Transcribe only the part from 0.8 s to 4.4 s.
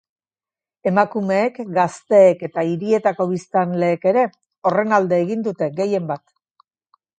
Emakumeek, gazteek eta hirietako biztanleek ere